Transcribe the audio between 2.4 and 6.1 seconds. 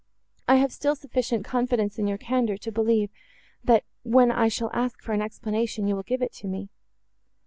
to believe, that, when I shall ask for an explanation, you will